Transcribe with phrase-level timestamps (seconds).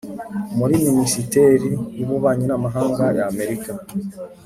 [0.57, 3.71] muri minisiteri y'ububanyi n'amahanga y'amerika,